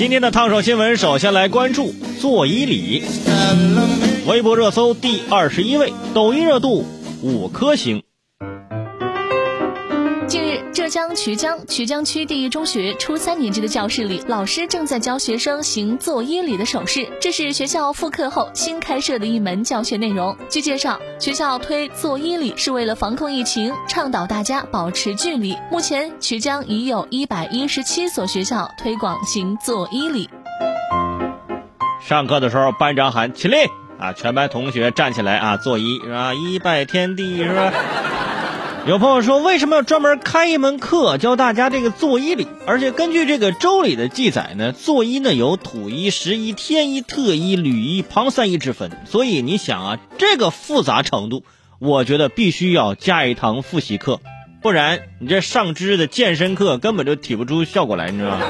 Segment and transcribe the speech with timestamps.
[0.00, 3.02] 今天的烫手新闻，首先来关注座椅里。
[4.26, 6.86] 微博热搜第二十一位，抖音热度
[7.20, 8.02] 五颗星。
[10.30, 17.08] 近日，浙江衢江衢江区第一中学初三年级的教室里，老师正在教学生行作揖礼的手势。
[17.20, 20.36] 这是学校复课后新开设的一门教学内容。
[20.48, 25.58] 据介绍，学校推作揖礼是为了防控疫情，倡导大家保持距离。
[25.68, 30.30] 目前，衢江已有一百一十七所学校推广行作揖礼。
[32.00, 33.56] 上课的时候，班长喊起立
[33.98, 36.34] 啊，全班同学站起来啊，作揖是吧？
[36.34, 37.72] 一拜天地是吧？
[38.86, 42.48] 有朋友说，为什么要专门开一门课教大家这个作揖礼？
[42.66, 48.90] 而且根据这个周礼的记载呢，作揖呢有土揖、实揖、天揖、特揖、履揖、旁三揖之分。
[49.04, 51.44] 所以你想啊，这个复杂程度，
[51.78, 54.20] 我觉得必须要加一堂复习课，
[54.62, 58.46] 不然你这上肢的健身课根本就体不出效果来，你知道吗？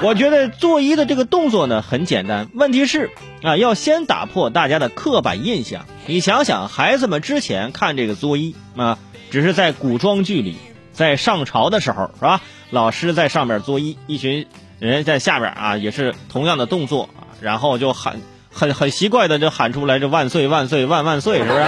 [0.00, 3.10] 我觉得作揖的这个动作呢很简单，问题是
[3.42, 5.84] 啊，要先打破大家的刻板印象。
[6.06, 8.98] 你想想，孩子们之前看这个作揖啊，
[9.30, 10.56] 只是在古装剧里，
[10.92, 12.42] 在上朝的时候是吧？
[12.68, 14.46] 老师在上面作揖，一群
[14.78, 17.08] 人在下边啊，也是同样的动作，
[17.40, 18.20] 然后就喊
[18.52, 21.64] 很很奇怪的就喊出来这万岁万岁万万岁，是不是？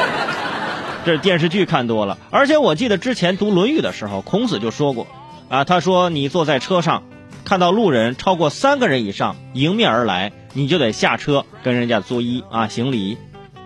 [1.06, 5.06] 这电视剧看多了，而且我记得之前读《论语》的时候，孔子就说过
[5.48, 7.04] 啊，他说你坐在车上。
[7.44, 13.18] 看到路人超过三个人以上迎面而来，你就得下车跟人家作揖啊行礼。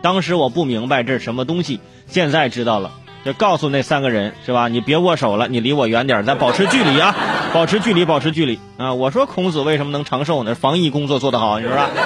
[0.03, 2.91] 当时我不明白这是什么东西，现在知道了，
[3.25, 4.69] 就告诉那三个人是吧？
[4.69, 7.15] 你别握手了，你离我远点，咱保持距离啊，
[7.53, 8.95] 保持距离，保持距离啊！
[8.95, 10.55] 我说孔子为什么能长寿呢？
[10.55, 11.91] 防疫工作做得好，你说吧？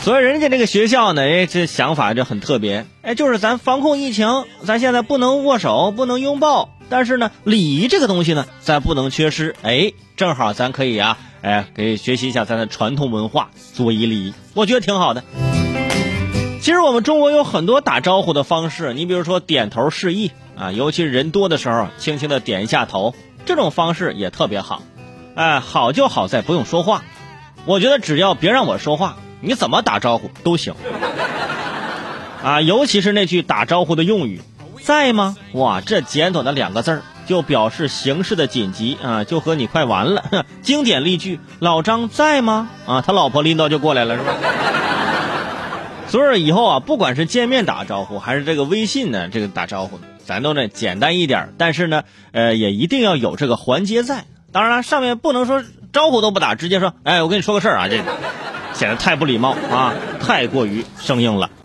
[0.00, 6.70] 所以人家这个学校呢，哎，这想法就很特别，哎，就是咱防控疫情，咱现在不能握手，不能拥抱。
[6.92, 9.56] 但是呢，礼仪这个东西呢，咱不能缺失。
[9.62, 15.24] 哎，正好咱可以啊，哎，给学习一下咱的传统文化，作揖礼仪，我觉得挺好的。
[16.60, 23.14] 其实我们中国有很多打招呼的方式，你比如说点头示意啊，尤其人多的时候，轻轻的点一下头，
[23.46, 24.82] 这种方式也特别好。
[25.34, 27.04] 哎，好就好在不用说话，
[27.64, 30.74] 我觉得只要别让我说话，你怎么打招呼都行。
[32.42, 34.42] 啊，尤其是那句打招呼的用语。
[34.82, 35.36] 在吗？
[35.52, 40.44] 哇，这简短的两个字儿就表示形势的紧急啊，就和你快完了。
[40.62, 42.68] 经典例句：老张在吗？
[42.86, 44.34] 啊，他老婆拎刀就过来了，是吧？
[46.08, 51.54] 所以以后啊，不管是见面打招呼，还是这个微信呢，这个打招呼，咱都呢简单一点。
[51.56, 54.24] 但是呢，呃，也一定要有这个环节在。
[54.50, 55.62] 当然了，上面不能说
[55.92, 58.02] 招呼都不打，直接说，哎，我跟你说个事儿啊，这
[58.74, 61.48] 显得太不礼貌啊，太过于生硬了。